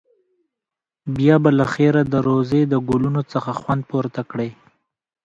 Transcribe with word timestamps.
بیا 1.15 1.35
به 1.43 1.49
له 1.59 1.65
خیره 1.73 2.01
د 2.07 2.15
روضې 2.27 2.61
د 2.67 2.73
ګلونو 2.89 3.21
څخه 3.31 3.51
خوند 3.59 3.81
پورته 3.89 4.21
کړې. 4.31 4.49